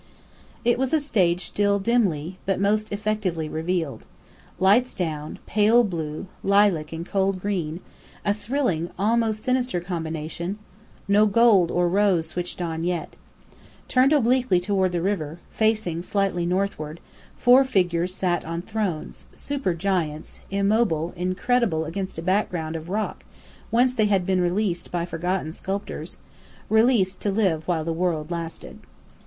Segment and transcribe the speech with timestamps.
[0.65, 4.03] It was a stage still dimly, but most effectively revealed:
[4.57, 7.81] lights down: pale blue, lilac and cold green;
[8.25, 10.57] a thrilling, almost sinister combination:
[11.07, 13.15] no gold or rose switched on yet.
[13.87, 16.99] Turned obliquely toward the river, facing slightly northward,
[17.37, 23.23] four figures sat on thrones, super giants, immobile, incredible, against a background of rock
[23.69, 26.17] whence they had been released by forgotten sculptors
[26.69, 28.79] released to live while the world lasted.